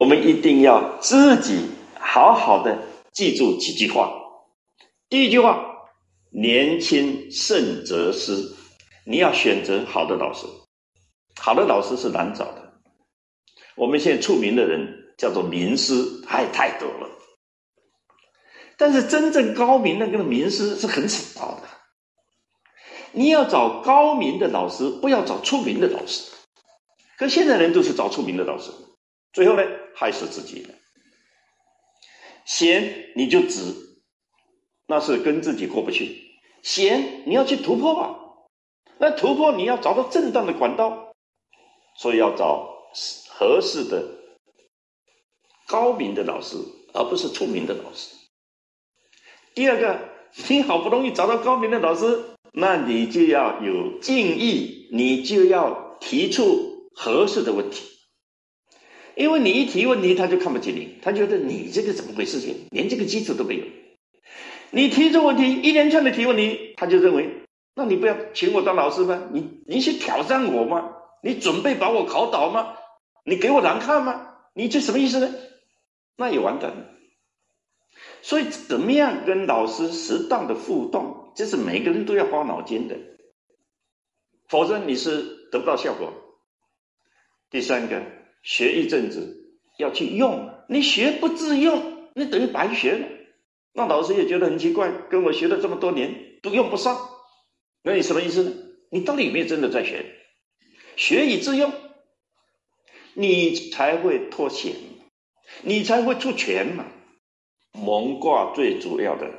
[0.00, 1.60] 我们一定要自己
[1.98, 2.78] 好好的
[3.12, 4.10] 记住几句话。
[5.10, 5.62] 第一句话：
[6.30, 8.32] 年轻慎择师，
[9.04, 10.46] 你要选择好的老师。
[11.38, 12.72] 好的老师是难找的。
[13.76, 17.06] 我们现在出名的人叫做名师，太太多了。
[18.78, 21.68] 但是真正高明那个名师是很少的。
[23.12, 26.32] 你要找高明的老师，不要找出名的老师。
[27.18, 28.70] 可现在人都是找出名的老师，
[29.32, 29.62] 最后呢
[29.94, 30.74] 害死自己了。
[32.44, 33.60] 闲你就指，
[34.86, 36.30] 那是跟自己过不去。
[36.62, 38.18] 闲你要去突破吧，
[38.98, 41.14] 那突破你要找到正当的管道，
[41.96, 42.68] 所以要找
[43.28, 44.04] 合适的
[45.66, 46.56] 高明的老师，
[46.92, 48.16] 而不是出名的老师。
[49.54, 50.08] 第二个，
[50.48, 57.86] 你好不容易找到高明的老师，那你就要有敬意，你就要提出合适的问题。
[59.20, 62.40] 因为你一提问题，他就看不起你，他觉得你这个怎么回事？
[62.40, 63.64] 情连这个基础都没有。
[64.70, 67.42] 你提出问题，一连串的提问题，他就认为，
[67.74, 69.28] 那你不要请我当老师吗？
[69.30, 70.96] 你你去挑战我吗？
[71.22, 72.76] 你准备把我考倒吗？
[73.22, 74.36] 你给我难看吗？
[74.54, 75.34] 你这什么意思呢？
[76.16, 76.86] 那也完蛋了。
[78.22, 82.96] 所以，怎么样跟老师适当的互动，这是每个人都要花脑筋的，
[84.48, 86.10] 否则你是得不到效果。
[87.50, 88.02] 第三个，
[88.42, 93.06] 学一阵子要去用，你学不自用，那等于白学了。
[93.72, 96.98] 那老师也觉得很奇怪，跟我学了这么多年都用不上，
[97.82, 98.52] 那你什么意思呢？
[98.90, 100.04] 你到底有没有真的在学？
[100.96, 101.72] 学以致用，
[103.14, 104.74] 你才会脱险，
[105.62, 106.84] 你才会出拳嘛。
[107.72, 109.30] 蒙卦最主要的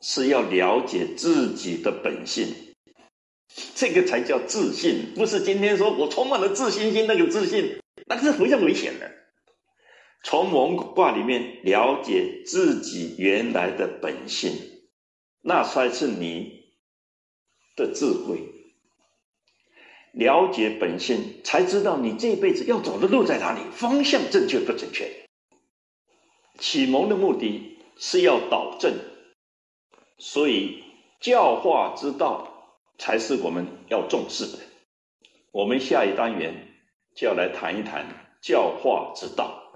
[0.00, 2.69] 是要了解自己的本性，
[3.80, 5.14] 这个才叫自信。
[5.14, 9.10] 不是今天说我充满了自信心那个自信，那个是非常危险的。
[10.22, 14.52] 从蒙卦里面了解自己原来的本性，
[15.40, 16.74] 那才是你
[17.74, 18.40] 的智慧。
[20.12, 25.10] 了解本性，才知道你这辈子要走的路在哪里，方向正确不正确。
[26.58, 28.92] 启蒙的目的是要导正，
[30.18, 30.84] 所以
[31.18, 32.49] 教化之道
[33.00, 34.58] 才是我们要重视的。
[35.52, 36.68] 我们下一单元
[37.14, 38.04] 就要来谈一谈
[38.42, 39.72] 教化之道。